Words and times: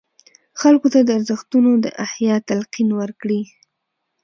خلکو 0.61 0.87
ته 0.93 0.99
د 1.03 1.09
ارزښتونو 1.17 1.71
د 1.83 1.87
احیا 2.05 2.35
تلقین 2.49 2.89
ورکړي. 2.99 3.41